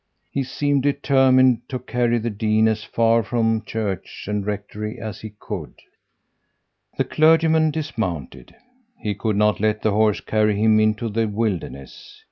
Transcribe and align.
He 0.31 0.41
seemed 0.41 0.81
determined 0.81 1.69
to 1.69 1.77
carry 1.77 2.17
the 2.17 2.31
dean 2.31 2.67
as 2.67 2.83
far 2.83 3.21
from 3.21 3.63
church 3.63 4.25
and 4.27 4.43
rectory 4.43 4.97
as 4.99 5.21
he 5.21 5.33
could. 5.39 5.75
"The 6.97 7.03
clergyman 7.03 7.69
dismounted. 7.69 8.55
He 8.97 9.13
could 9.13 9.35
not 9.35 9.59
let 9.59 9.83
the 9.83 9.91
horse 9.91 10.19
carry 10.19 10.55
him 10.55 10.79
into 10.79 11.07
the 11.07 11.27
wilderness. 11.27 12.19